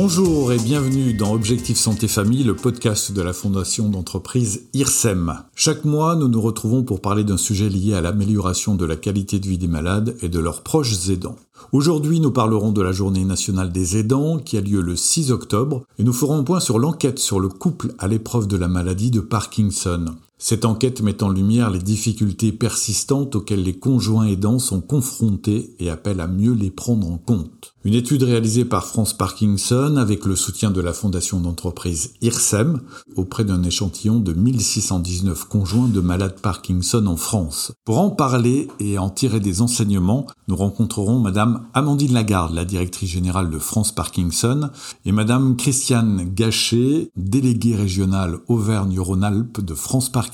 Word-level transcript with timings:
Bonjour 0.00 0.52
et 0.52 0.58
bienvenue 0.58 1.12
dans 1.12 1.32
Objectif 1.32 1.76
Santé 1.76 2.06
Famille, 2.06 2.44
le 2.44 2.54
podcast 2.54 3.10
de 3.10 3.20
la 3.20 3.32
fondation 3.32 3.88
d'entreprise 3.88 4.68
IRSEM. 4.72 5.42
Chaque 5.56 5.84
mois, 5.84 6.14
nous 6.14 6.28
nous 6.28 6.40
retrouvons 6.40 6.84
pour 6.84 7.00
parler 7.00 7.24
d'un 7.24 7.36
sujet 7.36 7.68
lié 7.68 7.94
à 7.94 8.00
l'amélioration 8.00 8.76
de 8.76 8.84
la 8.84 8.94
qualité 8.94 9.40
de 9.40 9.48
vie 9.48 9.58
des 9.58 9.66
malades 9.66 10.14
et 10.22 10.28
de 10.28 10.38
leurs 10.38 10.62
proches 10.62 11.08
aidants. 11.08 11.34
Aujourd'hui, 11.72 12.20
nous 12.20 12.30
parlerons 12.30 12.70
de 12.70 12.80
la 12.80 12.92
journée 12.92 13.24
nationale 13.24 13.72
des 13.72 13.96
aidants 13.96 14.38
qui 14.38 14.56
a 14.56 14.60
lieu 14.60 14.82
le 14.82 14.94
6 14.94 15.32
octobre 15.32 15.82
et 15.98 16.04
nous 16.04 16.12
ferons 16.12 16.44
point 16.44 16.60
sur 16.60 16.78
l'enquête 16.78 17.18
sur 17.18 17.40
le 17.40 17.48
couple 17.48 17.92
à 17.98 18.06
l'épreuve 18.06 18.46
de 18.46 18.56
la 18.56 18.68
maladie 18.68 19.10
de 19.10 19.18
Parkinson. 19.18 20.14
Cette 20.40 20.64
enquête 20.64 21.02
met 21.02 21.24
en 21.24 21.30
lumière 21.30 21.68
les 21.68 21.80
difficultés 21.80 22.52
persistantes 22.52 23.34
auxquelles 23.34 23.64
les 23.64 23.76
conjoints 23.76 24.26
aidants 24.26 24.60
sont 24.60 24.80
confrontés 24.80 25.74
et 25.80 25.90
appelle 25.90 26.20
à 26.20 26.28
mieux 26.28 26.52
les 26.52 26.70
prendre 26.70 27.10
en 27.10 27.18
compte. 27.18 27.74
Une 27.84 27.94
étude 27.94 28.22
réalisée 28.22 28.64
par 28.64 28.84
France 28.84 29.16
Parkinson 29.16 29.96
avec 29.96 30.24
le 30.26 30.36
soutien 30.36 30.70
de 30.70 30.80
la 30.80 30.92
fondation 30.92 31.40
d'entreprise 31.40 32.12
IRSEM 32.20 32.82
auprès 33.16 33.44
d'un 33.44 33.62
échantillon 33.62 34.20
de 34.20 34.32
1619 34.32 35.44
conjoints 35.46 35.88
de 35.88 36.00
malades 36.00 36.40
Parkinson 36.40 37.06
en 37.06 37.16
France. 37.16 37.72
Pour 37.84 37.98
en 37.98 38.10
parler 38.10 38.68
et 38.78 38.98
en 38.98 39.10
tirer 39.10 39.40
des 39.40 39.60
enseignements, 39.60 40.26
nous 40.46 40.56
rencontrerons 40.56 41.18
madame 41.18 41.66
Amandine 41.72 42.12
Lagarde, 42.12 42.54
la 42.54 42.64
directrice 42.64 43.10
générale 43.10 43.50
de 43.50 43.58
France 43.58 43.92
Parkinson, 43.92 44.70
et 45.04 45.12
madame 45.12 45.56
Christiane 45.56 46.28
Gachet, 46.34 47.10
déléguée 47.16 47.76
régionale 47.76 48.38
Auvergne-Rhône-Alpes 48.48 49.64
de 49.64 49.74
France 49.74 50.10
Parkinson 50.10 50.27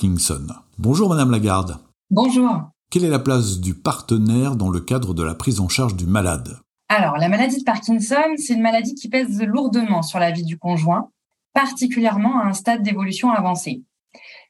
Bonjour 0.77 1.09
Madame 1.09 1.31
Lagarde. 1.31 1.77
Bonjour. 2.09 2.69
Quelle 2.91 3.05
est 3.05 3.09
la 3.09 3.19
place 3.19 3.59
du 3.59 3.73
partenaire 3.73 4.55
dans 4.55 4.69
le 4.69 4.79
cadre 4.79 5.13
de 5.13 5.23
la 5.23 5.35
prise 5.35 5.59
en 5.59 5.69
charge 5.69 5.95
du 5.95 6.05
malade? 6.05 6.59
Alors, 6.89 7.17
la 7.17 7.29
maladie 7.29 7.59
de 7.59 7.63
Parkinson, 7.63 8.35
c'est 8.37 8.53
une 8.53 8.61
maladie 8.61 8.93
qui 8.93 9.09
pèse 9.09 9.41
lourdement 9.41 10.01
sur 10.01 10.19
la 10.19 10.31
vie 10.31 10.43
du 10.43 10.57
conjoint, 10.57 11.09
particulièrement 11.53 12.39
à 12.39 12.45
un 12.45 12.53
stade 12.53 12.83
d'évolution 12.83 13.31
avancé. 13.31 13.83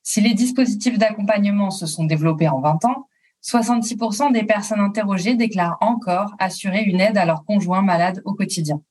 Si 0.03 0.22
les 0.22 0.33
dispositifs 0.33 0.97
d'accompagnement 0.97 1.70
se 1.70 1.86
sont 1.86 2.03
développés 2.03 2.50
en 2.50 2.59
20 2.59 2.86
ans, 2.86 3.08
66% 3.44 4.33
des 4.33 4.44
personnes 4.44 4.80
interrogées 4.80 5.36
déclarent 5.36 5.77
encore 5.80 6.33
assurer 6.39 6.83
une 6.83 7.00
aide 7.00 7.17
à 7.17 7.25
leur 7.25 7.45
conjoint 7.45 7.81
malade 7.81 8.22
au 8.25 8.33
quotidien. 8.33 8.81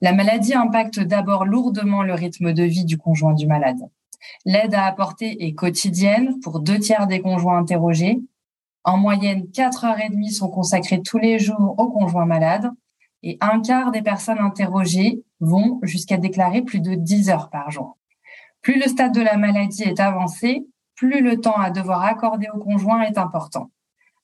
La 0.00 0.12
maladie 0.12 0.54
impacte 0.54 1.00
d'abord 1.00 1.44
lourdement 1.44 2.02
le 2.02 2.14
rythme 2.14 2.52
de 2.52 2.62
vie 2.62 2.84
du 2.84 2.96
conjoint 2.98 3.34
du 3.34 3.46
malade. 3.46 3.80
L'aide 4.46 4.74
à 4.74 4.84
apporter 4.84 5.46
est 5.46 5.54
quotidienne 5.54 6.38
pour 6.40 6.60
deux 6.60 6.78
tiers 6.78 7.06
des 7.06 7.20
conjoints 7.20 7.58
interrogés. 7.58 8.20
En 8.84 8.98
moyenne, 8.98 9.50
quatre 9.50 9.84
heures 9.84 10.00
et 10.00 10.10
demie 10.10 10.32
sont 10.32 10.48
consacrées 10.48 11.00
tous 11.00 11.18
les 11.18 11.38
jours 11.38 11.74
aux 11.78 11.90
conjoints 11.90 12.26
malades 12.26 12.70
et 13.22 13.38
un 13.40 13.60
quart 13.62 13.90
des 13.90 14.02
personnes 14.02 14.38
interrogées 14.38 15.24
vont 15.40 15.80
jusqu'à 15.82 16.18
déclarer 16.18 16.60
plus 16.60 16.80
de 16.80 16.94
10 16.94 17.30
heures 17.30 17.48
par 17.48 17.70
jour. 17.70 17.96
Plus 18.60 18.78
le 18.78 18.86
stade 18.86 19.14
de 19.14 19.22
la 19.22 19.38
maladie 19.38 19.84
est 19.84 19.98
avancé, 19.98 20.66
plus 20.94 21.22
le 21.22 21.40
temps 21.40 21.56
à 21.56 21.70
devoir 21.70 22.02
accorder 22.02 22.48
au 22.54 22.58
conjoint 22.58 23.00
est 23.02 23.16
important. 23.16 23.70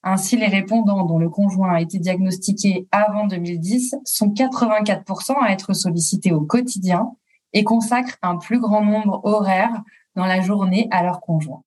Ainsi, 0.03 0.37
les 0.37 0.47
répondants 0.47 1.05
dont 1.05 1.19
le 1.19 1.31
conjoint 1.31 1.75
a 1.75 1.81
été 1.81 1.99
diagnostiqué 1.99 2.87
avant 2.91 3.27
2010 3.27 3.97
sont 4.05 4.29
84% 4.29 5.35
à 5.41 5.51
être 5.51 5.73
sollicités 5.73 6.33
au 6.33 6.43
quotidien 6.43 7.13
et 7.53 7.65
consacrent 7.65 8.19
un 8.23 8.37
plus 8.37 8.61
grand 8.61 8.85
nombre 8.85 9.21
horaire 9.25 9.83
dans 10.17 10.27
la 10.27 10.41
journée 10.41 10.89
à 10.91 11.03
leur 11.03 11.21
conjoint. 11.21 11.63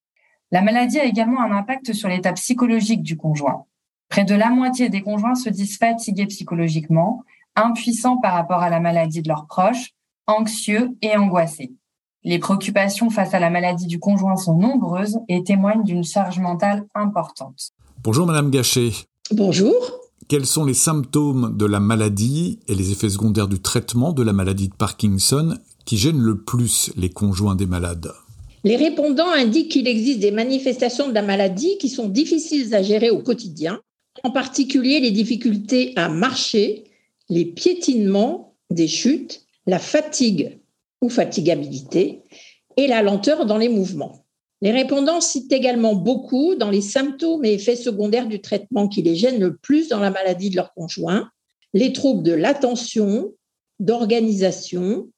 La 0.52 0.62
maladie 0.62 1.00
a 1.00 1.06
également 1.06 1.42
un 1.42 1.52
impact 1.52 1.94
sur 1.94 2.10
l'état 2.10 2.34
psychologique 2.34 3.02
du 3.02 3.18
conjoint. 3.18 3.66
Près 4.10 4.26
de 4.26 4.36
la 4.36 4.50
moitié 4.50 4.90
des 4.90 5.02
conjoints 5.02 5.36
se 5.36 5.50
disent 5.50 5.78
fatigués 5.78 6.28
psychologiquement, 6.28 7.24
impuissants 7.56 8.18
par 8.18 8.34
rapport 8.34 8.62
à 8.62 8.70
la 8.70 8.80
maladie 8.80 9.22
de 9.22 9.30
leurs 9.30 9.48
proches, 9.48 9.94
anxieux 10.28 10.96
et 11.02 11.16
angoissés. 11.18 11.74
Les 12.24 12.40
préoccupations 12.40 13.10
face 13.10 13.34
à 13.34 13.40
la 13.40 13.50
maladie 13.50 13.88
du 13.88 14.00
conjoint 14.00 14.38
sont 14.38 14.56
nombreuses 14.56 15.20
et 15.28 15.44
témoignent 15.44 15.84
d'une 15.84 16.04
charge 16.04 16.40
mentale 16.40 16.86
importante. 16.96 17.72
Bonjour 18.04 18.26
Madame 18.26 18.50
Gachet. 18.50 18.92
Bonjour. 19.32 19.74
Quels 20.30 20.46
sont 20.46 20.64
les 20.64 20.74
symptômes 20.74 21.58
de 21.58 21.66
la 21.66 21.80
maladie 21.80 22.60
et 22.68 22.76
les 22.76 22.92
effets 22.92 23.10
secondaires 23.10 23.50
du 23.50 23.62
traitement 23.62 24.14
de 24.14 24.24
la 24.24 24.32
maladie 24.32 24.70
de 24.70 24.76
Parkinson 24.76 25.58
qui 25.86 25.98
gêne 25.98 26.20
le 26.20 26.42
plus 26.42 26.92
les 26.96 27.10
conjoints 27.10 27.56
des 27.56 27.66
malades? 27.66 28.14
Les 28.64 28.78
répondants 28.78 29.30
indiquent 29.30 29.72
qu'il 29.72 29.88
existe 29.88 30.20
des 30.20 30.32
manifestations 30.32 31.10
de 31.10 31.14
la 31.14 31.22
maladie 31.22 31.78
qui 31.78 31.90
sont 31.90 32.08
difficiles 32.08 32.74
à 32.74 32.82
gérer 32.82 33.10
au 33.10 33.20
quotidien, 33.20 33.82
en 34.24 34.32
particulier 34.32 35.00
les 35.00 35.12
difficultés 35.12 35.92
à 35.96 36.08
marcher, 36.08 36.86
les 37.30 37.46
piétinements, 37.46 38.56
des 38.70 38.88
chutes, 38.88 39.46
la 39.66 39.80
fatigue 39.80 40.60
ou 41.02 41.10
fatigabilité 41.10 42.22
et 42.78 42.88
la 42.88 43.02
lenteur 43.02 43.46
dans 43.46 43.58
les 43.58 43.70
mouvements. 43.70 44.26
Les 44.62 44.72
répondants 44.72 45.20
citent 45.20 45.52
également 45.52 45.94
beaucoup 45.94 46.56
dans 46.56 46.70
les 46.70 46.82
symptômes 46.82 47.44
et 47.44 47.54
effets 47.54 47.76
secondaires 47.76 48.28
du 48.28 48.40
traitement 48.40 48.88
qui 48.88 49.02
les 49.02 49.16
gênent 49.16 49.42
le 49.42 49.58
plus 49.58 49.90
dans 49.90 50.00
la 50.00 50.10
maladie 50.10 50.50
de 50.50 50.56
leur 50.56 50.74
conjoint, 50.74 51.30
les 51.74 51.92
troubles 51.92 52.24
de 52.24 52.32
l'attention, 52.32 53.34
d'organisation, 53.82 55.10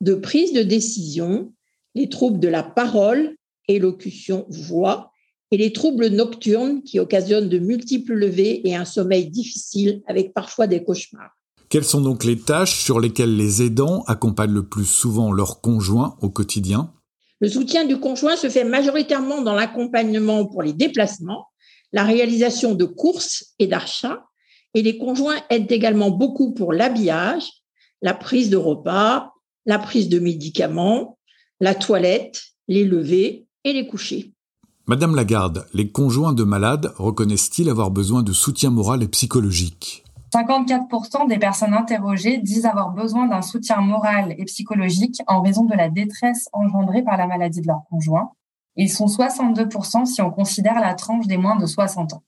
de 0.00 0.14
prise 0.14 0.54
de 0.54 0.62
décision, 0.62 1.52
les 1.94 2.08
troubles 2.08 2.40
de 2.40 2.48
la 2.48 2.62
parole, 2.62 3.36
élocution, 3.68 4.46
voix, 4.48 5.12
et 5.50 5.56
les 5.56 5.72
troubles 5.72 6.08
nocturnes 6.08 6.82
qui 6.82 6.98
occasionnent 6.98 7.48
de 7.48 7.58
multiples 7.58 8.14
levées 8.14 8.66
et 8.68 8.74
un 8.74 8.84
sommeil 8.84 9.30
difficile 9.30 10.02
avec 10.06 10.34
parfois 10.34 10.66
des 10.66 10.82
cauchemars. 10.82 11.30
Quelles 11.68 11.84
sont 11.84 12.00
donc 12.00 12.24
les 12.24 12.38
tâches 12.38 12.82
sur 12.82 13.00
lesquelles 13.00 13.36
les 13.36 13.62
aidants 13.62 14.02
accompagnent 14.06 14.54
le 14.54 14.66
plus 14.66 14.84
souvent 14.84 15.32
leur 15.32 15.60
conjoint 15.60 16.16
au 16.20 16.28
quotidien? 16.28 16.92
Le 17.40 17.48
soutien 17.48 17.84
du 17.84 17.98
conjoint 17.98 18.36
se 18.36 18.48
fait 18.48 18.64
majoritairement 18.64 19.42
dans 19.42 19.54
l'accompagnement 19.54 20.46
pour 20.46 20.62
les 20.62 20.72
déplacements, 20.72 21.46
la 21.92 22.04
réalisation 22.04 22.74
de 22.74 22.84
courses 22.84 23.54
et 23.58 23.66
d'achats, 23.66 24.24
et 24.74 24.82
les 24.82 24.98
conjoints 24.98 25.40
aident 25.50 25.70
également 25.70 26.10
beaucoup 26.10 26.52
pour 26.52 26.72
l'habillage, 26.72 27.44
la 28.02 28.14
prise 28.14 28.50
de 28.50 28.56
repas, 28.56 29.32
la 29.66 29.78
prise 29.78 30.08
de 30.08 30.18
médicaments, 30.18 31.18
la 31.64 31.74
toilette, 31.74 32.42
les 32.68 32.84
levées 32.84 33.48
et 33.64 33.72
les 33.72 33.86
couchers. 33.86 34.34
Madame 34.86 35.16
Lagarde, 35.16 35.66
les 35.72 35.90
conjoints 35.90 36.34
de 36.34 36.44
malades 36.44 36.92
reconnaissent-ils 36.98 37.70
avoir 37.70 37.90
besoin 37.90 38.22
de 38.22 38.34
soutien 38.34 38.68
moral 38.68 39.02
et 39.02 39.08
psychologique? 39.08 40.04
54% 40.34 41.26
des 41.26 41.38
personnes 41.38 41.72
interrogées 41.72 42.36
disent 42.36 42.66
avoir 42.66 42.90
besoin 42.90 43.28
d'un 43.28 43.40
soutien 43.40 43.80
moral 43.80 44.34
et 44.36 44.44
psychologique 44.44 45.22
en 45.26 45.40
raison 45.40 45.64
de 45.64 45.74
la 45.74 45.88
détresse 45.88 46.50
engendrée 46.52 47.02
par 47.02 47.16
la 47.16 47.26
maladie 47.26 47.62
de 47.62 47.66
leur 47.66 47.84
conjoint. 47.88 48.32
Ils 48.76 48.90
sont 48.90 49.06
62% 49.06 50.04
si 50.04 50.20
on 50.20 50.30
considère 50.30 50.78
la 50.80 50.92
tranche 50.92 51.26
des 51.26 51.38
moins 51.38 51.56
de 51.56 51.64
60 51.64 52.12
ans. 52.12 52.22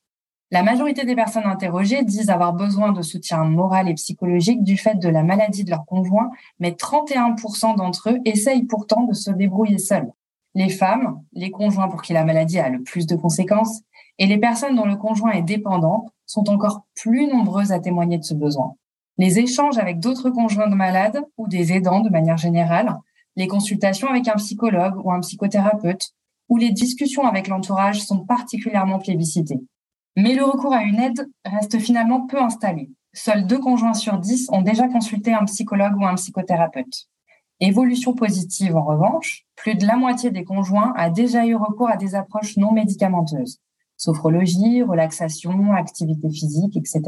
La 0.52 0.62
majorité 0.62 1.04
des 1.04 1.16
personnes 1.16 1.46
interrogées 1.46 2.04
disent 2.04 2.30
avoir 2.30 2.52
besoin 2.52 2.92
de 2.92 3.02
soutien 3.02 3.42
moral 3.42 3.88
et 3.88 3.94
psychologique 3.94 4.62
du 4.62 4.76
fait 4.76 4.94
de 4.94 5.08
la 5.08 5.24
maladie 5.24 5.64
de 5.64 5.70
leur 5.70 5.84
conjoint, 5.84 6.30
mais 6.60 6.70
31% 6.70 7.76
d'entre 7.76 8.10
eux 8.10 8.20
essayent 8.24 8.64
pourtant 8.64 9.02
de 9.02 9.12
se 9.12 9.32
débrouiller 9.32 9.78
seuls. 9.78 10.12
Les 10.54 10.68
femmes, 10.68 11.20
les 11.32 11.50
conjoints 11.50 11.88
pour 11.88 12.00
qui 12.00 12.12
la 12.12 12.24
maladie 12.24 12.60
a 12.60 12.68
le 12.68 12.80
plus 12.80 13.06
de 13.06 13.16
conséquences, 13.16 13.80
et 14.18 14.26
les 14.26 14.38
personnes 14.38 14.76
dont 14.76 14.86
le 14.86 14.96
conjoint 14.96 15.32
est 15.32 15.42
dépendant 15.42 16.06
sont 16.26 16.48
encore 16.48 16.86
plus 16.94 17.26
nombreuses 17.26 17.72
à 17.72 17.80
témoigner 17.80 18.18
de 18.18 18.24
ce 18.24 18.34
besoin. 18.34 18.76
Les 19.18 19.40
échanges 19.40 19.78
avec 19.78 19.98
d'autres 19.98 20.30
conjoints 20.30 20.68
de 20.68 20.76
malades 20.76 21.22
ou 21.36 21.48
des 21.48 21.72
aidants 21.72 22.00
de 22.00 22.08
manière 22.08 22.36
générale, 22.36 22.96
les 23.34 23.48
consultations 23.48 24.08
avec 24.08 24.28
un 24.28 24.36
psychologue 24.36 25.04
ou 25.04 25.10
un 25.10 25.20
psychothérapeute, 25.20 26.12
ou 26.48 26.56
les 26.56 26.70
discussions 26.70 27.26
avec 27.26 27.48
l'entourage 27.48 28.00
sont 28.00 28.24
particulièrement 28.24 29.00
plébiscitées. 29.00 29.60
Mais 30.16 30.34
le 30.34 30.44
recours 30.44 30.72
à 30.72 30.82
une 30.82 30.98
aide 30.98 31.28
reste 31.44 31.78
finalement 31.78 32.26
peu 32.26 32.40
installé. 32.40 32.90
Seuls 33.12 33.46
deux 33.46 33.58
conjoints 33.58 33.94
sur 33.94 34.18
dix 34.18 34.48
ont 34.50 34.62
déjà 34.62 34.88
consulté 34.88 35.32
un 35.32 35.44
psychologue 35.44 35.96
ou 35.98 36.06
un 36.06 36.14
psychothérapeute. 36.14 37.06
Évolution 37.60 38.14
positive 38.14 38.76
en 38.76 38.84
revanche, 38.84 39.44
plus 39.56 39.74
de 39.74 39.86
la 39.86 39.96
moitié 39.96 40.30
des 40.30 40.44
conjoints 40.44 40.92
a 40.96 41.10
déjà 41.10 41.46
eu 41.46 41.54
recours 41.54 41.88
à 41.88 41.96
des 41.96 42.14
approches 42.14 42.56
non 42.56 42.72
médicamenteuses. 42.72 43.60
Sophrologie, 43.96 44.82
relaxation, 44.82 45.72
activité 45.72 46.28
physique, 46.30 46.76
etc. 46.76 47.02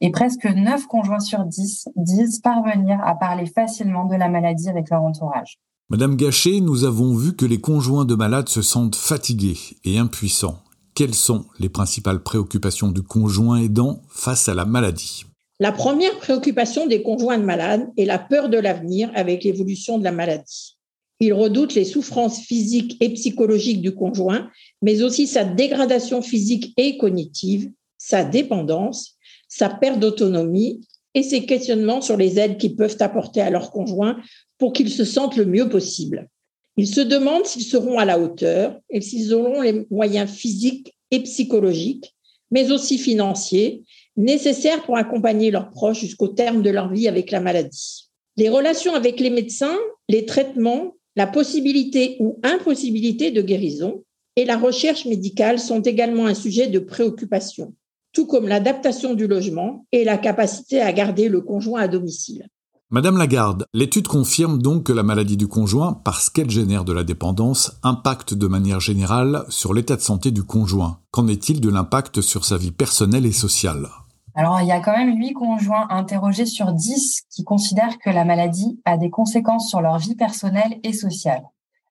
Et 0.00 0.10
presque 0.10 0.46
9 0.46 0.86
conjoints 0.86 1.20
sur 1.20 1.44
10 1.44 1.88
disent 1.96 2.40
parvenir 2.40 2.98
à 3.04 3.14
parler 3.14 3.46
facilement 3.46 4.04
de 4.04 4.16
la 4.16 4.28
maladie 4.28 4.68
avec 4.68 4.90
leur 4.90 5.02
entourage. 5.02 5.58
Madame 5.88 6.16
Gachet, 6.16 6.60
nous 6.60 6.84
avons 6.84 7.14
vu 7.14 7.36
que 7.36 7.44
les 7.46 7.60
conjoints 7.60 8.04
de 8.04 8.14
malades 8.14 8.48
se 8.48 8.62
sentent 8.62 8.96
fatigués 8.96 9.58
et 9.84 9.98
impuissants 9.98 10.61
quelles 10.94 11.14
sont 11.14 11.46
les 11.58 11.68
principales 11.68 12.22
préoccupations 12.22 12.90
du 12.90 13.02
conjoint 13.02 13.58
aidant 13.58 14.02
face 14.08 14.48
à 14.48 14.54
la 14.54 14.64
maladie? 14.64 15.24
La 15.58 15.72
première 15.72 16.18
préoccupation 16.18 16.86
des 16.86 17.02
conjoints 17.02 17.38
de 17.38 17.44
malades 17.44 17.88
est 17.96 18.04
la 18.04 18.18
peur 18.18 18.48
de 18.48 18.58
l'avenir 18.58 19.10
avec 19.14 19.44
l'évolution 19.44 19.98
de 19.98 20.04
la 20.04 20.12
maladie. 20.12 20.76
Ils 21.20 21.32
redoutent 21.32 21.74
les 21.74 21.84
souffrances 21.84 22.40
physiques 22.40 22.96
et 23.00 23.10
psychologiques 23.10 23.80
du 23.80 23.94
conjoint, 23.94 24.50
mais 24.82 25.02
aussi 25.02 25.28
sa 25.28 25.44
dégradation 25.44 26.20
physique 26.20 26.74
et 26.76 26.98
cognitive, 26.98 27.70
sa 27.96 28.24
dépendance, 28.24 29.14
sa 29.46 29.68
perte 29.68 30.00
d'autonomie 30.00 30.80
et 31.14 31.22
ses 31.22 31.46
questionnements 31.46 32.00
sur 32.00 32.16
les 32.16 32.40
aides 32.40 32.58
qu'ils 32.58 32.74
peuvent 32.74 32.96
apporter 32.98 33.40
à 33.40 33.50
leur 33.50 33.70
conjoint 33.70 34.16
pour 34.58 34.72
qu'ils 34.72 34.90
se 34.90 35.04
sentent 35.04 35.36
le 35.36 35.44
mieux 35.46 35.68
possible. 35.68 36.28
Ils 36.76 36.88
se 36.88 37.00
demandent 37.00 37.46
s'ils 37.46 37.64
seront 37.64 37.98
à 37.98 38.04
la 38.04 38.18
hauteur 38.18 38.80
et 38.88 39.00
s'ils 39.00 39.34
auront 39.34 39.60
les 39.60 39.86
moyens 39.90 40.30
physiques 40.30 40.94
et 41.10 41.20
psychologiques, 41.20 42.14
mais 42.50 42.70
aussi 42.70 42.98
financiers, 42.98 43.82
nécessaires 44.16 44.82
pour 44.84 44.96
accompagner 44.96 45.50
leurs 45.50 45.70
proches 45.70 46.00
jusqu'au 46.00 46.28
terme 46.28 46.62
de 46.62 46.70
leur 46.70 46.90
vie 46.92 47.08
avec 47.08 47.30
la 47.30 47.40
maladie. 47.40 48.08
Les 48.36 48.48
relations 48.48 48.94
avec 48.94 49.20
les 49.20 49.30
médecins, 49.30 49.78
les 50.08 50.24
traitements, 50.24 50.94
la 51.16 51.26
possibilité 51.26 52.16
ou 52.20 52.38
impossibilité 52.42 53.30
de 53.30 53.42
guérison 53.42 54.04
et 54.36 54.46
la 54.46 54.56
recherche 54.56 55.04
médicale 55.04 55.58
sont 55.58 55.82
également 55.82 56.26
un 56.26 56.34
sujet 56.34 56.68
de 56.68 56.78
préoccupation, 56.78 57.74
tout 58.12 58.26
comme 58.26 58.48
l'adaptation 58.48 59.12
du 59.14 59.26
logement 59.26 59.86
et 59.92 60.04
la 60.04 60.16
capacité 60.16 60.80
à 60.80 60.92
garder 60.92 61.28
le 61.28 61.42
conjoint 61.42 61.82
à 61.82 61.88
domicile. 61.88 62.48
Madame 62.94 63.16
Lagarde, 63.16 63.64
l'étude 63.72 64.06
confirme 64.06 64.60
donc 64.60 64.84
que 64.84 64.92
la 64.92 65.02
maladie 65.02 65.38
du 65.38 65.48
conjoint, 65.48 65.94
parce 66.04 66.28
qu'elle 66.28 66.50
génère 66.50 66.84
de 66.84 66.92
la 66.92 67.04
dépendance, 67.04 67.80
impacte 67.82 68.34
de 68.34 68.46
manière 68.46 68.80
générale 68.80 69.46
sur 69.48 69.72
l'état 69.72 69.96
de 69.96 70.02
santé 70.02 70.30
du 70.30 70.42
conjoint. 70.42 70.98
Qu'en 71.10 71.26
est-il 71.26 71.62
de 71.62 71.70
l'impact 71.70 72.20
sur 72.20 72.44
sa 72.44 72.58
vie 72.58 72.70
personnelle 72.70 73.24
et 73.24 73.32
sociale? 73.32 73.88
Alors, 74.34 74.60
il 74.60 74.66
y 74.66 74.72
a 74.72 74.80
quand 74.80 74.94
même 74.94 75.16
8 75.16 75.32
conjoints 75.32 75.86
interrogés 75.88 76.44
sur 76.44 76.70
10 76.70 77.22
qui 77.30 77.44
considèrent 77.44 77.96
que 77.96 78.10
la 78.10 78.26
maladie 78.26 78.78
a 78.84 78.98
des 78.98 79.08
conséquences 79.08 79.70
sur 79.70 79.80
leur 79.80 79.96
vie 79.96 80.14
personnelle 80.14 80.78
et 80.82 80.92
sociale. 80.92 81.44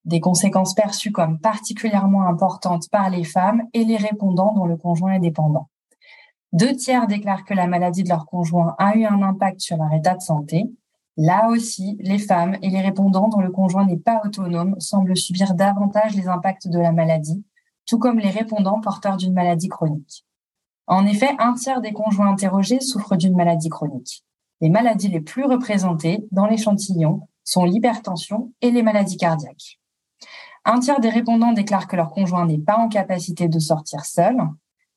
Des 0.05 0.19
conséquences 0.19 0.75
perçues 0.75 1.11
comme 1.11 1.39
particulièrement 1.39 2.27
importantes 2.27 2.89
par 2.91 3.09
les 3.09 3.23
femmes 3.23 3.63
et 3.73 3.85
les 3.85 3.97
répondants 3.97 4.53
dont 4.53 4.65
le 4.65 4.77
conjoint 4.77 5.13
est 5.13 5.19
dépendant. 5.19 5.67
Deux 6.53 6.75
tiers 6.75 7.07
déclarent 7.07 7.45
que 7.45 7.55
la 7.55 7.65
maladie 7.65 8.03
de 8.03 8.09
leur 8.09 8.27
conjoint 8.27 8.75
a 8.77 8.95
eu 8.95 9.05
un 9.05 9.23
impact 9.23 9.61
sur 9.61 9.77
leur 9.77 9.91
état 9.93 10.13
de 10.13 10.21
santé 10.21 10.69
Là 11.23 11.49
aussi, 11.49 11.97
les 11.99 12.17
femmes 12.17 12.57
et 12.63 12.71
les 12.71 12.81
répondants 12.81 13.27
dont 13.27 13.41
le 13.41 13.51
conjoint 13.51 13.85
n'est 13.85 13.95
pas 13.95 14.23
autonome 14.25 14.75
semblent 14.79 15.15
subir 15.15 15.53
davantage 15.53 16.15
les 16.15 16.27
impacts 16.27 16.67
de 16.67 16.79
la 16.79 16.91
maladie, 16.91 17.45
tout 17.85 17.99
comme 17.99 18.17
les 18.17 18.31
répondants 18.31 18.81
porteurs 18.81 19.17
d'une 19.17 19.35
maladie 19.35 19.67
chronique. 19.67 20.25
En 20.87 21.05
effet, 21.05 21.29
un 21.37 21.53
tiers 21.53 21.79
des 21.79 21.93
conjoints 21.93 22.31
interrogés 22.31 22.79
souffrent 22.79 23.17
d'une 23.17 23.35
maladie 23.35 23.69
chronique. 23.69 24.23
Les 24.61 24.71
maladies 24.71 25.09
les 25.09 25.21
plus 25.21 25.43
représentées 25.43 26.25
dans 26.31 26.47
l'échantillon 26.47 27.27
sont 27.43 27.65
l'hypertension 27.65 28.51
et 28.61 28.71
les 28.71 28.81
maladies 28.81 29.17
cardiaques. 29.17 29.79
Un 30.65 30.79
tiers 30.79 31.01
des 31.01 31.09
répondants 31.09 31.53
déclarent 31.53 31.87
que 31.87 31.97
leur 31.97 32.09
conjoint 32.09 32.47
n'est 32.47 32.57
pas 32.57 32.77
en 32.77 32.89
capacité 32.89 33.47
de 33.47 33.59
sortir 33.59 34.05
seul. 34.05 34.37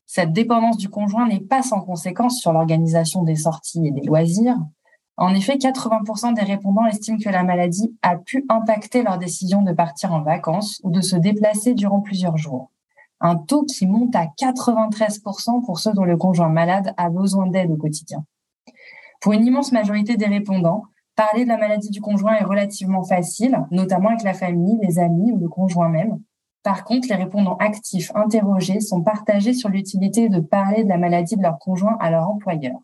Cette 0.06 0.32
dépendance 0.32 0.78
du 0.78 0.88
conjoint 0.88 1.28
n'est 1.28 1.40
pas 1.40 1.62
sans 1.62 1.82
conséquence 1.82 2.40
sur 2.40 2.54
l'organisation 2.54 3.24
des 3.24 3.36
sorties 3.36 3.86
et 3.86 3.90
des 3.90 4.06
loisirs, 4.06 4.56
en 5.16 5.32
effet, 5.32 5.56
80% 5.56 6.34
des 6.34 6.42
répondants 6.42 6.86
estiment 6.86 7.18
que 7.18 7.28
la 7.28 7.44
maladie 7.44 7.96
a 8.02 8.16
pu 8.16 8.44
impacter 8.48 9.02
leur 9.02 9.18
décision 9.18 9.62
de 9.62 9.72
partir 9.72 10.12
en 10.12 10.22
vacances 10.22 10.80
ou 10.82 10.90
de 10.90 11.00
se 11.00 11.14
déplacer 11.14 11.74
durant 11.74 12.00
plusieurs 12.00 12.36
jours. 12.36 12.70
Un 13.20 13.36
taux 13.36 13.64
qui 13.64 13.86
monte 13.86 14.16
à 14.16 14.26
93% 14.26 15.64
pour 15.64 15.78
ceux 15.78 15.92
dont 15.92 16.04
le 16.04 16.16
conjoint 16.16 16.48
malade 16.48 16.92
a 16.96 17.10
besoin 17.10 17.46
d'aide 17.46 17.70
au 17.70 17.76
quotidien. 17.76 18.24
Pour 19.20 19.32
une 19.32 19.46
immense 19.46 19.70
majorité 19.70 20.16
des 20.16 20.26
répondants, 20.26 20.82
parler 21.14 21.44
de 21.44 21.48
la 21.48 21.58
maladie 21.58 21.90
du 21.90 22.00
conjoint 22.00 22.34
est 22.34 22.44
relativement 22.44 23.04
facile, 23.04 23.64
notamment 23.70 24.08
avec 24.08 24.24
la 24.24 24.34
famille, 24.34 24.78
les 24.82 24.98
amis 24.98 25.30
ou 25.30 25.38
le 25.38 25.48
conjoint 25.48 25.88
même. 25.88 26.20
Par 26.64 26.82
contre, 26.82 27.08
les 27.08 27.14
répondants 27.14 27.56
actifs 27.58 28.10
interrogés 28.16 28.80
sont 28.80 29.02
partagés 29.02 29.54
sur 29.54 29.68
l'utilité 29.68 30.28
de 30.28 30.40
parler 30.40 30.82
de 30.82 30.88
la 30.88 30.98
maladie 30.98 31.36
de 31.36 31.42
leur 31.42 31.58
conjoint 31.60 31.96
à 32.00 32.10
leur 32.10 32.28
employeur. 32.28 32.80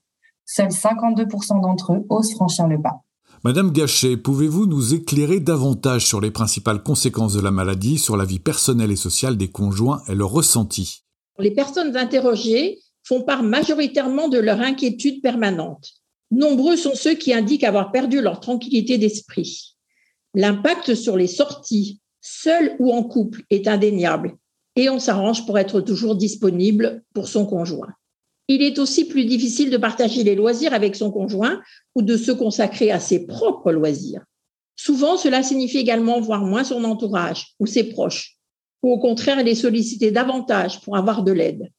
Seuls 0.53 0.73
52% 0.73 1.63
d'entre 1.63 1.93
eux 1.93 2.05
osent 2.09 2.33
franchir 2.33 2.67
le 2.67 2.83
pas. 2.83 3.05
Madame 3.45 3.71
Gachet, 3.71 4.17
pouvez-vous 4.17 4.67
nous 4.67 4.95
éclairer 4.95 5.39
davantage 5.39 6.05
sur 6.05 6.21
les 6.21 6.33
principales 6.33 6.83
conséquences 6.83 7.35
de 7.35 7.41
la 7.41 7.53
maladie 7.53 7.99
sur 7.99 8.17
la 8.17 8.25
vie 8.25 8.41
personnelle 8.41 8.91
et 8.91 8.97
sociale 8.97 9.37
des 9.37 9.47
conjoints 9.47 10.03
et 10.09 10.15
leur 10.17 10.31
ressenti 10.31 11.05
Les 11.39 11.53
personnes 11.53 11.97
interrogées 11.97 12.81
font 13.05 13.23
part 13.23 13.45
majoritairement 13.45 14.27
de 14.29 14.39
leur 14.39 14.61
inquiétude 14.61 15.23
permanente. 15.23 15.91
Nombreux 16.33 16.77
sont 16.77 16.97
ceux 16.97 17.15
qui 17.15 17.33
indiquent 17.33 17.63
avoir 17.63 17.93
perdu 17.93 18.21
leur 18.21 18.41
tranquillité 18.41 18.99
d'esprit. 18.99 19.77
L'impact 20.35 20.97
sur 20.97 21.17
les 21.17 21.29
sorties, 21.29 22.01
seules 22.21 22.75
ou 22.81 22.93
en 22.93 23.05
couple, 23.05 23.45
est 23.51 23.69
indéniable 23.69 24.37
et 24.75 24.91
on 24.91 24.99
s'arrange 24.99 25.47
pour 25.47 25.61
être 25.61 25.81
toujours 25.81 26.17
disponible 26.17 27.05
pour 27.15 27.29
son 27.29 27.47
conjoint. 27.47 27.95
Il 28.53 28.63
est 28.63 28.81
aussi 28.81 29.05
plus 29.05 29.27
difficile 29.27 29.71
de 29.71 29.77
partager 29.77 30.25
les 30.25 30.35
loisirs 30.35 30.75
avec 30.75 30.97
son 30.97 31.13
conjoint 31.13 31.61
ou 31.95 32.03
de 32.03 32.17
se 32.17 32.33
consacrer 32.33 32.91
à 32.91 32.99
ses 32.99 33.25
propres 33.25 33.71
loisirs. 33.71 34.25
Souvent, 34.75 35.17
cela 35.17 35.45
signifie 35.45 35.79
également 35.79 36.21
voir 36.21 36.45
moins 36.45 36.65
son 36.65 36.83
entourage 36.83 37.55
ou 37.61 37.67
ses 37.67 37.85
proches, 37.85 38.39
ou 38.83 38.91
au 38.91 38.99
contraire 38.99 39.45
les 39.45 39.55
solliciter 39.55 40.11
davantage 40.11 40.81
pour 40.81 40.97
avoir 40.97 41.23
de 41.23 41.31
l'aide. 41.31 41.71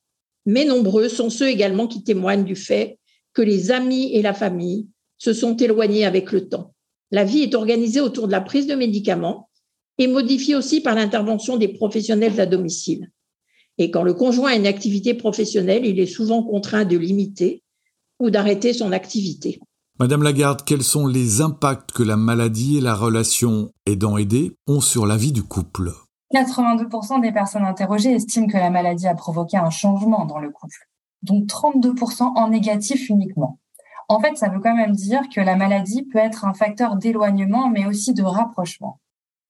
Mais 0.46 0.64
nombreux 0.64 1.10
sont 1.10 1.30
ceux 1.30 1.50
également 1.50 1.88
qui 1.88 2.06
témoignent 2.06 2.46
du 2.46 2.56
fait 2.56 2.98
que 3.34 3.42
les 3.42 3.72
amis 3.72 4.14
et 4.14 4.22
la 4.22 4.34
famille 4.34 4.88
se 5.18 5.34
sont 5.34 5.58
éloignés 5.58 6.06
avec 6.06 6.32
le 6.32 6.48
temps. 6.48 6.74
La 7.12 7.26
vie 7.26 7.42
est 7.42 7.54
organisée 7.54 8.00
autour 8.00 8.28
de 8.28 8.32
la 8.32 8.40
prise 8.40 8.66
de 8.66 8.76
médicaments 8.76 9.50
et 9.98 10.08
modifiée 10.08 10.56
aussi 10.56 10.80
par 10.80 10.96
l'intervention 10.96 11.58
des 11.58 11.68
professionnels 11.68 12.40
à 12.40 12.46
domicile. 12.46 13.12
Et 13.78 13.92
quand 13.92 14.04
le 14.04 14.14
conjoint 14.14 14.52
a 14.52 14.56
une 14.56 14.68
activité 14.68 15.14
professionnelle, 15.14 15.86
il 15.86 16.00
est 16.00 16.06
souvent 16.06 16.44
contraint 16.44 16.86
de 16.86 16.98
limiter 16.98 17.64
ou 18.20 18.30
d'arrêter 18.30 18.74
son 18.74 18.92
activité. 18.92 19.60
Madame 20.00 20.24
Lagarde, 20.24 20.64
quels 20.66 20.84
sont 20.84 21.06
les 21.06 21.42
impacts 21.42 21.92
que 21.92 22.04
la 22.04 22.18
maladie 22.18 22.78
et 22.78 22.82
la 22.82 22.96
relation 22.96 23.72
aidant-aidé 23.86 24.56
ont 24.68 24.82
sur 24.82 25.06
la 25.06 25.18
vie 25.18 25.32
du 25.32 25.44
couple? 25.44 25.92
82% 26.34 27.22
des 27.22 27.32
personnes 27.32 27.66
interrogées 27.66 28.14
estiment 28.14 28.48
que 28.48 28.58
la 28.58 28.70
maladie 28.70 29.08
a 29.08 29.16
provoqué 29.16 29.58
un 29.58 29.70
changement 29.70 30.26
dans 30.26 30.40
le 30.40 30.50
couple, 30.50 30.88
donc 31.24 31.46
32% 31.46 32.24
en 32.24 32.50
négatif 32.50 33.10
uniquement. 33.10 33.60
En 34.08 34.20
fait, 34.20 34.38
ça 34.38 34.50
veut 34.50 34.60
quand 34.60 34.76
même 34.76 34.94
dire 34.94 35.22
que 35.34 35.40
la 35.40 35.56
maladie 35.56 36.04
peut 36.04 36.20
être 36.20 36.46
un 36.46 36.54
facteur 36.54 36.96
d'éloignement, 36.96 37.70
mais 37.70 37.86
aussi 37.86 38.14
de 38.14 38.24
rapprochement. 38.24 39.00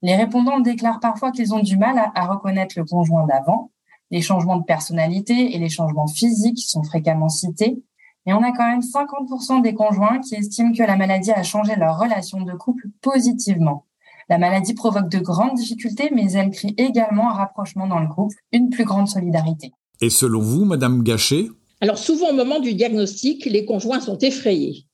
Les 0.01 0.15
répondants 0.15 0.59
déclarent 0.59 0.99
parfois 0.99 1.31
qu'ils 1.31 1.53
ont 1.53 1.61
du 1.61 1.77
mal 1.77 1.97
à, 1.97 2.11
à 2.15 2.27
reconnaître 2.27 2.77
le 2.77 2.85
conjoint 2.85 3.25
d'avant, 3.25 3.70
les 4.11 4.21
changements 4.21 4.57
de 4.57 4.65
personnalité 4.65 5.55
et 5.55 5.57
les 5.57 5.69
changements 5.69 6.07
physiques 6.07 6.59
sont 6.59 6.83
fréquemment 6.83 7.29
cités. 7.29 7.81
Et 8.27 8.33
on 8.33 8.43
a 8.43 8.51
quand 8.51 8.67
même 8.67 8.81
50% 8.81 9.63
des 9.63 9.73
conjoints 9.73 10.19
qui 10.19 10.35
estiment 10.35 10.73
que 10.73 10.83
la 10.83 10.95
maladie 10.95 11.31
a 11.31 11.41
changé 11.41 11.75
leur 11.75 11.97
relation 11.97 12.41
de 12.41 12.53
couple 12.53 12.87
positivement. 13.01 13.85
La 14.29 14.37
maladie 14.37 14.75
provoque 14.75 15.09
de 15.09 15.19
grandes 15.19 15.55
difficultés, 15.55 16.11
mais 16.13 16.31
elle 16.33 16.51
crée 16.51 16.75
également 16.77 17.31
un 17.31 17.33
rapprochement 17.33 17.87
dans 17.87 17.99
le 17.99 18.07
couple, 18.07 18.35
une 18.51 18.69
plus 18.69 18.85
grande 18.85 19.07
solidarité. 19.07 19.71
Et 20.01 20.09
selon 20.09 20.41
vous, 20.41 20.65
Madame 20.65 21.03
Gachet? 21.03 21.47
Alors 21.79 21.97
souvent 21.97 22.29
au 22.29 22.33
moment 22.33 22.59
du 22.59 22.75
diagnostic, 22.75 23.45
les 23.45 23.65
conjoints 23.65 23.99
sont 23.99 24.17
effrayés. 24.19 24.85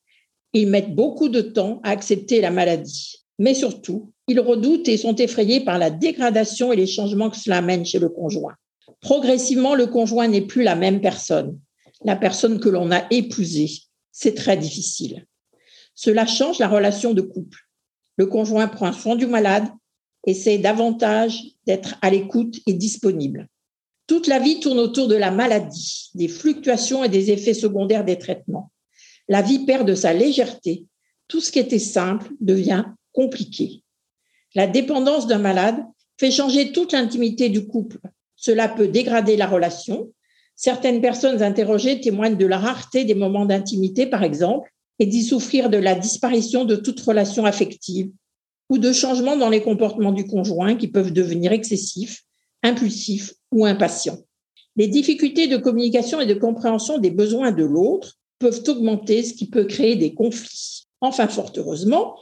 Ils 0.53 0.69
mettent 0.69 0.95
beaucoup 0.95 1.27
de 1.27 1.41
temps 1.41 1.81
à 1.83 1.89
accepter 1.89 2.39
la 2.39 2.51
maladie. 2.51 3.25
Mais 3.39 3.53
surtout, 3.53 4.13
ils 4.27 4.39
redoutent 4.39 4.87
et 4.87 4.97
sont 4.97 5.15
effrayés 5.15 5.59
par 5.59 5.77
la 5.77 5.89
dégradation 5.89 6.71
et 6.71 6.75
les 6.75 6.87
changements 6.87 7.29
que 7.29 7.37
cela 7.37 7.57
amène 7.57 7.85
chez 7.85 7.99
le 7.99 8.09
conjoint. 8.09 8.55
Progressivement, 9.01 9.75
le 9.75 9.87
conjoint 9.87 10.27
n'est 10.27 10.41
plus 10.41 10.63
la 10.63 10.75
même 10.75 11.01
personne, 11.01 11.59
la 12.03 12.15
personne 12.15 12.59
que 12.59 12.69
l'on 12.69 12.91
a 12.91 13.05
épousée. 13.11 13.69
C'est 14.11 14.33
très 14.33 14.57
difficile. 14.57 15.25
Cela 15.93 16.25
change 16.25 16.59
la 16.59 16.67
relation 16.67 17.13
de 17.13 17.21
couple. 17.21 17.59
Le 18.17 18.25
conjoint 18.25 18.67
prend 18.67 18.91
soin 18.93 19.15
du 19.15 19.27
malade, 19.27 19.67
essaie 20.25 20.57
davantage 20.57 21.41
d'être 21.65 21.95
à 22.01 22.09
l'écoute 22.09 22.59
et 22.65 22.73
disponible. 22.73 23.47
Toute 24.07 24.27
la 24.27 24.39
vie 24.39 24.59
tourne 24.59 24.79
autour 24.79 25.07
de 25.07 25.15
la 25.15 25.31
maladie, 25.31 26.09
des 26.15 26.27
fluctuations 26.27 27.03
et 27.03 27.09
des 27.09 27.31
effets 27.31 27.53
secondaires 27.53 28.05
des 28.05 28.17
traitements. 28.17 28.71
La 29.27 29.41
vie 29.41 29.65
perd 29.65 29.87
de 29.87 29.95
sa 29.95 30.13
légèreté. 30.13 30.85
Tout 31.27 31.41
ce 31.41 31.51
qui 31.51 31.59
était 31.59 31.79
simple 31.79 32.31
devient 32.39 32.85
compliqué. 33.11 33.83
La 34.55 34.65
dépendance 34.65 35.27
d'un 35.27 35.39
malade 35.39 35.83
fait 36.17 36.31
changer 36.31 36.71
toute 36.71 36.93
l'intimité 36.93 37.49
du 37.49 37.67
couple. 37.67 37.99
Cela 38.37 38.69
peut 38.69 38.87
dégrader 38.87 39.35
la 39.35 39.47
relation. 39.47 40.11
Certaines 40.55 41.01
personnes 41.01 41.43
interrogées 41.43 41.99
témoignent 41.99 42.37
de 42.37 42.45
la 42.45 42.57
rareté 42.57 43.03
des 43.03 43.15
moments 43.15 43.45
d'intimité, 43.45 44.05
par 44.05 44.23
exemple, 44.23 44.71
et 44.99 45.05
d'y 45.05 45.23
souffrir 45.23 45.69
de 45.69 45.77
la 45.77 45.95
disparition 45.95 46.65
de 46.65 46.75
toute 46.75 46.99
relation 47.01 47.45
affective 47.45 48.09
ou 48.69 48.77
de 48.77 48.91
changements 48.91 49.37
dans 49.37 49.49
les 49.49 49.61
comportements 49.61 50.11
du 50.11 50.25
conjoint 50.25 50.75
qui 50.75 50.87
peuvent 50.87 51.13
devenir 51.13 51.51
excessifs, 51.51 52.23
impulsifs 52.63 53.33
ou 53.51 53.65
impatients. 53.65 54.19
Les 54.75 54.87
difficultés 54.87 55.47
de 55.47 55.57
communication 55.57 56.19
et 56.19 56.25
de 56.25 56.33
compréhension 56.33 56.97
des 56.97 57.11
besoins 57.11 57.51
de 57.51 57.63
l'autre 57.63 58.13
peuvent 58.39 58.63
augmenter, 58.67 59.23
ce 59.23 59.33
qui 59.33 59.47
peut 59.47 59.65
créer 59.65 59.95
des 59.95 60.13
conflits. 60.13 60.83
Enfin, 61.01 61.27
fort 61.27 61.51
heureusement, 61.55 62.15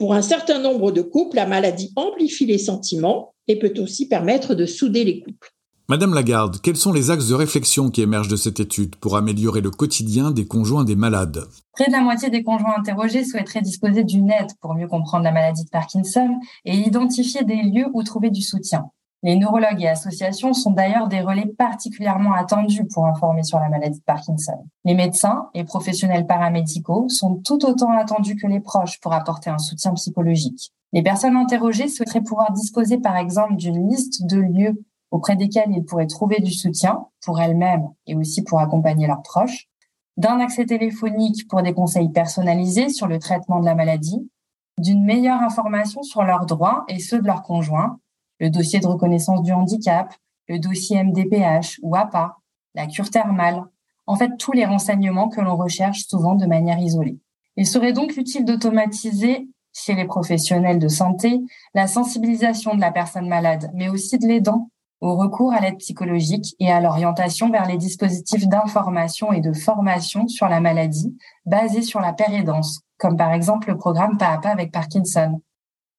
pour 0.00 0.14
un 0.14 0.22
certain 0.22 0.58
nombre 0.58 0.92
de 0.92 1.02
couples, 1.02 1.36
la 1.36 1.46
maladie 1.46 1.92
amplifie 1.94 2.46
les 2.46 2.56
sentiments 2.56 3.34
et 3.46 3.58
peut 3.58 3.74
aussi 3.78 4.08
permettre 4.08 4.54
de 4.54 4.64
souder 4.64 5.04
les 5.04 5.20
couples. 5.20 5.52
Madame 5.90 6.14
Lagarde, 6.14 6.58
quels 6.62 6.78
sont 6.78 6.92
les 6.92 7.10
axes 7.10 7.28
de 7.28 7.34
réflexion 7.34 7.90
qui 7.90 8.00
émergent 8.00 8.28
de 8.28 8.36
cette 8.36 8.60
étude 8.60 8.96
pour 8.96 9.18
améliorer 9.18 9.60
le 9.60 9.70
quotidien 9.70 10.30
des 10.30 10.46
conjoints 10.46 10.84
des 10.84 10.96
malades? 10.96 11.44
Près 11.72 11.88
de 11.88 11.92
la 11.92 12.00
moitié 12.00 12.30
des 12.30 12.42
conjoints 12.42 12.78
interrogés 12.78 13.24
souhaiteraient 13.24 13.60
disposer 13.60 14.02
d'une 14.02 14.30
aide 14.30 14.52
pour 14.62 14.74
mieux 14.74 14.88
comprendre 14.88 15.24
la 15.24 15.32
maladie 15.32 15.64
de 15.64 15.70
Parkinson 15.70 16.30
et 16.64 16.76
identifier 16.76 17.44
des 17.44 17.62
lieux 17.62 17.88
où 17.92 18.02
trouver 18.02 18.30
du 18.30 18.40
soutien. 18.40 18.86
Les 19.22 19.36
neurologues 19.36 19.82
et 19.82 19.88
associations 19.88 20.54
sont 20.54 20.70
d'ailleurs 20.70 21.06
des 21.06 21.20
relais 21.20 21.46
particulièrement 21.46 22.32
attendus 22.32 22.86
pour 22.86 23.06
informer 23.06 23.42
sur 23.42 23.58
la 23.58 23.68
maladie 23.68 23.98
de 23.98 24.04
Parkinson. 24.04 24.64
Les 24.86 24.94
médecins 24.94 25.50
et 25.52 25.64
professionnels 25.64 26.26
paramédicaux 26.26 27.06
sont 27.08 27.36
tout 27.36 27.66
autant 27.66 27.90
attendus 27.90 28.36
que 28.36 28.46
les 28.46 28.60
proches 28.60 28.98
pour 29.00 29.12
apporter 29.12 29.50
un 29.50 29.58
soutien 29.58 29.92
psychologique. 29.92 30.72
Les 30.94 31.02
personnes 31.02 31.36
interrogées 31.36 31.88
souhaiteraient 31.88 32.22
pouvoir 32.22 32.52
disposer 32.52 32.96
par 32.96 33.16
exemple 33.16 33.56
d'une 33.56 33.90
liste 33.90 34.24
de 34.24 34.38
lieux 34.38 34.82
auprès 35.10 35.36
desquels 35.36 35.70
ils 35.70 35.84
pourraient 35.84 36.06
trouver 36.06 36.40
du 36.40 36.52
soutien 36.52 37.06
pour 37.22 37.40
elles-mêmes 37.40 37.88
et 38.06 38.16
aussi 38.16 38.42
pour 38.42 38.60
accompagner 38.60 39.06
leurs 39.06 39.22
proches, 39.22 39.68
d'un 40.16 40.40
accès 40.40 40.64
téléphonique 40.64 41.46
pour 41.48 41.62
des 41.62 41.74
conseils 41.74 42.08
personnalisés 42.08 42.88
sur 42.88 43.06
le 43.06 43.18
traitement 43.18 43.60
de 43.60 43.66
la 43.66 43.74
maladie, 43.74 44.30
d'une 44.78 45.04
meilleure 45.04 45.42
information 45.42 46.02
sur 46.02 46.24
leurs 46.24 46.46
droits 46.46 46.84
et 46.88 46.98
ceux 46.98 47.20
de 47.20 47.26
leurs 47.26 47.42
conjoints, 47.42 47.98
le 48.40 48.50
dossier 48.50 48.80
de 48.80 48.86
reconnaissance 48.86 49.42
du 49.42 49.52
handicap, 49.52 50.12
le 50.48 50.58
dossier 50.58 51.02
MDPH 51.02 51.78
ou 51.82 51.94
APA, 51.94 52.38
la 52.74 52.86
cure 52.86 53.10
thermale, 53.10 53.62
en 54.06 54.16
fait 54.16 54.36
tous 54.38 54.52
les 54.52 54.64
renseignements 54.64 55.28
que 55.28 55.40
l'on 55.40 55.56
recherche 55.56 56.06
souvent 56.08 56.34
de 56.34 56.46
manière 56.46 56.78
isolée. 56.78 57.18
Il 57.56 57.66
serait 57.66 57.92
donc 57.92 58.16
utile 58.16 58.44
d'automatiser 58.44 59.48
chez 59.72 59.94
les 59.94 60.06
professionnels 60.06 60.78
de 60.78 60.88
santé 60.88 61.40
la 61.74 61.86
sensibilisation 61.86 62.74
de 62.74 62.80
la 62.80 62.90
personne 62.90 63.28
malade, 63.28 63.70
mais 63.74 63.88
aussi 63.88 64.18
de 64.18 64.26
l'aidant 64.26 64.70
au 65.00 65.16
recours 65.16 65.52
à 65.52 65.60
l'aide 65.60 65.78
psychologique 65.78 66.54
et 66.58 66.70
à 66.70 66.80
l'orientation 66.80 67.50
vers 67.50 67.66
les 67.66 67.78
dispositifs 67.78 68.46
d'information 68.48 69.32
et 69.32 69.40
de 69.40 69.52
formation 69.52 70.28
sur 70.28 70.48
la 70.48 70.60
maladie 70.60 71.16
basés 71.46 71.82
sur 71.82 72.00
la 72.00 72.12
pérédance, 72.12 72.80
comme 72.98 73.16
par 73.16 73.32
exemple 73.32 73.70
le 73.70 73.78
programme 73.78 74.18
Pas 74.18 74.28
à 74.28 74.38
pas 74.38 74.50
avec 74.50 74.72
Parkinson. 74.72 75.40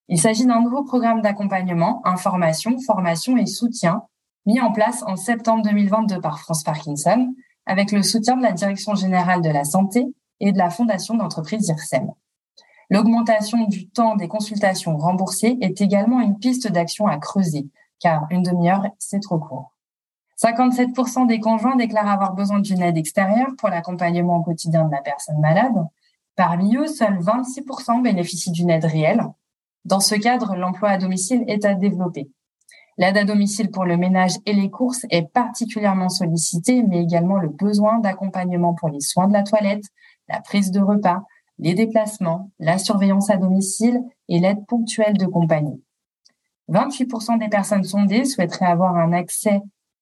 Il 0.08 0.20
s'agit 0.20 0.46
d'un 0.46 0.62
nouveau 0.62 0.84
programme 0.84 1.22
d'accompagnement, 1.22 2.01
information, 2.05 2.79
formation 2.79 3.38
et 3.38 3.46
soutien 3.46 4.03
mis 4.46 4.60
en 4.60 4.72
place 4.72 5.03
en 5.05 5.15
septembre 5.15 5.63
2022 5.63 6.20
par 6.20 6.39
France 6.39 6.63
Parkinson 6.63 7.34
avec 7.65 7.91
le 7.91 8.03
soutien 8.03 8.38
de 8.38 8.41
la 8.41 8.51
Direction 8.51 8.96
générale 8.96 9.41
de 9.41 9.50
la 9.50 9.63
santé 9.63 10.05
et 10.39 10.51
de 10.51 10.58
la 10.58 10.70
Fondation 10.70 11.15
d'entreprise 11.15 11.67
IRSEM. 11.70 12.12
L'augmentation 12.89 13.65
du 13.65 13.88
temps 13.88 14.15
des 14.15 14.27
consultations 14.27 14.98
remboursées 14.98 15.58
est 15.62 15.79
également 15.79 16.20
une 16.20 16.38
piste 16.39 16.67
d'action 16.67 17.08
à 17.08 17.17
creuser 17.17 17.70
car 18.01 18.25
une 18.31 18.43
demi-heure, 18.43 18.86
c'est 18.98 19.20
trop 19.20 19.38
court. 19.38 19.74
57% 20.43 21.27
des 21.27 21.39
conjoints 21.39 21.75
déclarent 21.75 22.10
avoir 22.10 22.34
besoin 22.34 22.60
d'une 22.60 22.81
aide 22.81 22.98
extérieure 22.98 23.51
pour 23.58 23.70
l'accompagnement 23.70 24.38
au 24.38 24.41
quotidien 24.41 24.86
de 24.86 24.91
la 24.91 25.01
personne 25.01 25.39
malade. 25.39 25.88
Parmi 26.36 26.75
eux, 26.75 26.88
seuls 26.88 27.20
26% 27.20 28.01
bénéficient 28.01 28.51
d'une 28.51 28.72
aide 28.72 28.86
réelle. 28.86 29.24
Dans 29.85 30.00
ce 30.00 30.15
cadre, 30.15 30.55
l'emploi 30.55 30.89
à 30.89 30.97
domicile 30.97 31.43
est 31.47 31.65
à 31.65 31.73
développer. 31.73 32.29
L'aide 32.97 33.17
à 33.17 33.23
domicile 33.23 33.71
pour 33.71 33.85
le 33.85 33.97
ménage 33.97 34.33
et 34.45 34.53
les 34.53 34.69
courses 34.69 35.05
est 35.09 35.31
particulièrement 35.31 36.09
sollicitée, 36.09 36.83
mais 36.83 37.01
également 37.01 37.38
le 37.38 37.50
besoin 37.50 38.00
d'accompagnement 38.00 38.73
pour 38.73 38.89
les 38.89 39.00
soins 39.00 39.27
de 39.27 39.33
la 39.33 39.43
toilette, 39.43 39.85
la 40.27 40.39
prise 40.41 40.71
de 40.71 40.79
repas, 40.79 41.23
les 41.57 41.73
déplacements, 41.73 42.51
la 42.59 42.77
surveillance 42.77 43.29
à 43.29 43.38
domicile 43.38 44.01
et 44.27 44.39
l'aide 44.39 44.65
ponctuelle 44.67 45.17
de 45.17 45.25
compagnie. 45.25 45.81
28% 46.69 47.39
des 47.39 47.50
personnes 47.50 47.83
sondées 47.83 48.25
souhaiteraient 48.25 48.65
avoir 48.65 48.95
un 48.97 49.13
accès 49.13 49.61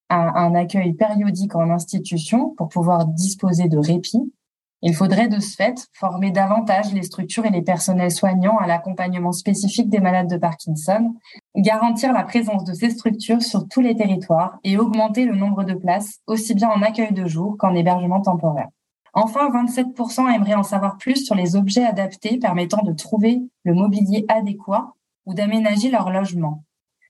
à 0.10 0.42
un 0.42 0.56
accueil 0.56 0.94
périodique 0.94 1.56
en 1.56 1.70
institution 1.70 2.54
pour 2.58 2.70
pouvoir 2.70 3.06
disposer 3.06 3.68
de 3.68 3.78
répit. 3.78 4.34
Il 4.82 4.96
faudrait 4.96 5.28
de 5.28 5.42
ce 5.42 5.58
fait 5.58 5.90
former 5.92 6.32
davantage 6.32 6.94
les 6.94 7.04
structures 7.04 7.46
et 7.46 7.50
les 7.50 7.62
personnels 7.62 8.12
soignants 8.12 8.58
à 8.58 8.66
l'accompagnement 8.66 9.34
spécifique 9.34 9.90
des 9.90 10.00
malades 10.00 10.30
de 10.30 10.38
Parkinson, 10.38 11.16
garantir 11.56 12.14
la 12.14 12.24
présence 12.24 12.64
de 12.64 12.74
ces 12.74 12.90
structures 12.90 13.42
sur 13.42 13.68
tous 13.68 13.82
les 13.82 13.96
territoires 13.96 14.58
et 14.64 14.78
augmenter 14.78 15.26
le 15.26 15.36
nombre 15.36 15.66
de 15.66 15.74
places, 15.74 16.20
aussi 16.28 16.56
bien 16.56 16.70
en 16.70 16.82
accueil 16.82 17.12
de 17.12 17.26
jour 17.26 17.58
qu'en 17.60 17.76
hébergement 17.76 18.22
temporaire. 18.22 18.70
Enfin, 19.14 19.50
27% 19.50 20.34
aimeraient 20.34 20.54
en 20.54 20.64
savoir 20.64 20.98
plus 20.98 21.26
sur 21.26 21.36
les 21.36 21.58
objets 21.58 21.86
adaptés 21.86 22.38
permettant 22.38 22.84
de 22.84 22.94
trouver 22.94 23.42
le 23.64 23.74
mobilier 23.74 24.24
adéquat 24.30 24.94
ou 25.26 25.34
d'aménager 25.34 25.92
leur 25.92 26.10
logement, 26.10 26.64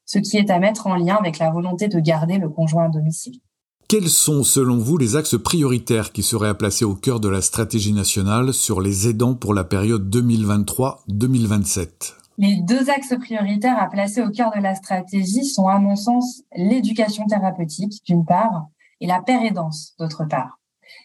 ce 0.06 0.18
qui 0.18 0.38
est 0.38 0.50
à 0.50 0.58
mettre 0.58 0.88
en 0.88 0.96
lien 0.96 1.18
avec 1.18 1.38
la 1.38 1.52
volonté 1.52 1.88
de 1.88 2.00
garder 2.00 2.40
le 2.40 2.50
conjoint 2.50 2.86
à 2.86 2.90
domicile. 2.90 3.40
Quels 3.90 4.10
sont, 4.10 4.44
selon 4.44 4.78
vous, 4.78 5.00
les 5.00 5.16
axes 5.16 5.36
prioritaires 5.44 6.12
qui 6.12 6.22
seraient 6.22 6.50
à 6.50 6.54
placer 6.54 6.86
au 6.86 6.94
cœur 6.94 7.20
de 7.20 7.28
la 7.28 7.42
stratégie 7.42 7.92
nationale 7.92 8.54
sur 8.54 8.82
les 8.82 9.08
aidants 9.08 9.34
pour 9.34 9.56
la 9.56 9.64
période 9.64 10.16
2023-2027 10.16 12.14
Les 12.38 12.58
deux 12.62 12.92
axes 12.92 13.16
prioritaires 13.20 13.82
à 13.82 13.90
placer 13.90 14.22
au 14.22 14.30
cœur 14.30 14.52
de 14.56 14.62
la 14.62 14.76
stratégie 14.76 15.44
sont, 15.44 15.68
à 15.68 15.80
mon 15.80 15.96
sens, 15.96 16.44
l'éducation 16.56 17.26
thérapeutique, 17.26 18.06
d'une 18.06 18.26
part, 18.26 18.68
et 19.02 19.08
la 19.08 19.24
pérédance, 19.24 19.96
d'autre 19.98 20.24
part. 20.24 20.60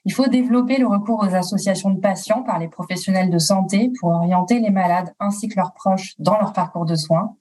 Il 0.05 0.13
faut 0.13 0.27
développer 0.27 0.77
le 0.77 0.87
recours 0.87 1.27
aux 1.27 1.35
associations 1.35 1.89
de 1.89 2.01
patients 2.01 2.43
par 2.43 2.59
les 2.59 2.69
professionnels 2.69 3.31
de 3.31 3.39
santé 3.39 3.93
pour 3.99 4.11
orienter 4.11 4.61
les 4.61 4.69
malades 4.69 5.15
ainsi 5.21 5.49
que 5.49 5.57
leurs 5.57 5.73
proches 5.73 6.13
dans 6.19 6.39
leur 6.39 6.53
parcours 6.53 6.85
de 6.85 6.97
soins, 6.97 7.35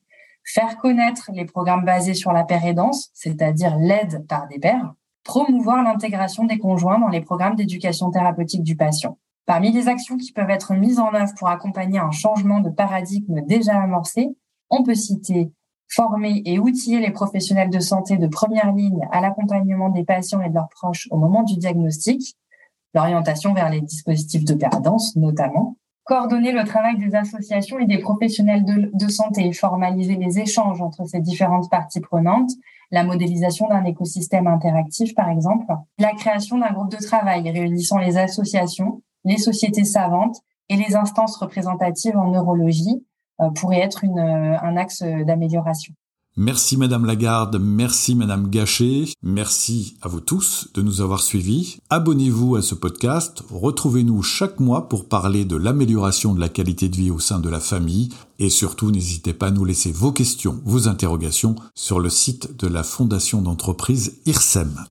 faire 0.46 0.78
connaître 0.78 1.32
les 1.34 1.44
programmes 1.44 1.84
basés 1.84 2.14
sur 2.14 2.32
la 2.32 2.46
pérédance, 2.46 3.10
c'est-à-dire 3.14 3.76
l'aide 3.78 4.26
par 4.30 4.48
des 4.48 4.60
pairs, 4.60 4.94
promouvoir 5.24 5.84
l'intégration 5.84 6.46
des 6.46 6.58
conjoints 6.58 7.00
dans 7.00 7.08
les 7.08 7.22
programmes 7.22 7.56
d'éducation 7.56 8.12
thérapeutique 8.12 8.64
du 8.64 8.76
patient. 8.76 9.18
Parmi 9.46 9.72
les 9.72 9.88
actions 9.88 10.18
qui 10.18 10.32
peuvent 10.32 10.50
être 10.50 10.74
mises 10.74 11.00
en 11.00 11.14
œuvre 11.14 11.34
pour 11.38 11.50
accompagner 11.50 12.00
un 12.00 12.12
changement 12.12 12.60
de 12.60 12.70
paradigme 12.70 13.42
déjà 13.46 13.82
amorcé, 13.82 14.30
on 14.70 14.84
peut 14.84 14.96
citer 14.96 15.52
former 15.90 16.42
et 16.46 16.60
outiller 16.60 17.00
les 17.00 17.12
professionnels 17.12 17.70
de 17.70 17.80
santé 17.80 18.18
de 18.18 18.28
première 18.28 18.72
ligne 18.74 19.08
à 19.12 19.22
l'accompagnement 19.22 19.90
des 19.90 20.04
patients 20.04 20.42
et 20.42 20.50
de 20.50 20.54
leurs 20.54 20.70
proches 20.70 21.08
au 21.12 21.18
moment 21.18 21.44
du 21.44 21.58
diagnostic, 21.58 22.36
l'orientation 22.94 23.54
vers 23.54 23.70
les 23.70 23.82
dispositifs 23.82 24.46
de 24.46 24.54
pérédance 24.54 25.16
notamment, 25.16 25.78
coordonner 26.04 26.52
le 26.52 26.64
travail 26.64 26.98
des 26.98 27.16
associations 27.16 27.80
et 27.80 27.86
des 27.86 28.00
professionnels 28.00 28.64
de, 28.66 29.08
santé, 29.08 29.52
formaliser 29.54 30.16
les 30.16 30.40
échanges 30.40 30.82
entre 30.82 31.06
ces 31.06 31.20
différentes 31.20 31.70
parties 31.70 32.02
prenantes, 32.02 32.52
la 32.92 33.04
modélisation 33.04 33.68
d'un 33.68 33.86
écosystème 33.86 34.48
interactif 34.48 35.16
par 35.16 35.30
exemple, 35.30 35.66
la 35.98 36.14
création 36.14 36.58
d'un 36.58 36.72
groupe 36.72 36.92
de 36.92 37.04
travail 37.04 37.50
réunissant 37.50 37.98
les 37.98 38.18
associations, 38.18 39.02
les 39.24 39.38
sociétés 39.38 39.86
savantes 39.86 40.38
et 40.70 40.76
les 40.76 40.96
instances 40.96 41.38
représentatives 41.38 42.18
en 42.18 42.32
neurologie 42.32 43.06
euh, 43.42 43.50
pourrait 43.52 43.80
être 43.80 44.04
euh, 44.06 44.58
un 44.62 44.78
axe 44.78 45.02
d'amélioration. 45.02 45.94
Merci 46.36 46.78
Madame 46.78 47.06
Lagarde, 47.06 47.60
merci 47.62 48.16
Madame 48.16 48.50
Gachet, 48.50 49.06
merci 49.22 49.98
à 50.02 50.08
vous 50.08 50.20
tous 50.20 50.68
de 50.74 50.82
nous 50.82 51.00
avoir 51.00 51.22
suivis. 51.22 51.78
Abonnez-vous 51.92 52.56
à 52.56 52.64
ce 52.64 52.74
podcast, 52.74 53.44
retrouvez-nous 53.52 54.24
chaque 54.24 54.60
mois 54.60 54.90
pour 54.90 55.08
parler 55.08 55.46
de 55.46 55.56
l'amélioration 55.56 56.34
de 56.34 56.40
la 56.40 56.50
qualité 56.50 56.90
de 56.90 56.96
vie 56.96 57.12
au 57.12 57.20
sein 57.20 57.40
de 57.40 57.50
la 57.50 57.60
famille 57.60 58.10
et 58.40 58.50
surtout 58.50 58.90
n'hésitez 58.90 59.34
pas 59.34 59.48
à 59.48 59.52
nous 59.52 59.64
laisser 59.64 59.92
vos 59.92 60.12
questions, 60.12 60.60
vos 60.66 60.88
interrogations 60.88 61.54
sur 61.76 62.00
le 62.00 62.10
site 62.10 62.58
de 62.58 62.68
la 62.68 62.82
fondation 62.82 63.44
d'entreprise 63.44 64.16
IRSEM. 64.26 64.86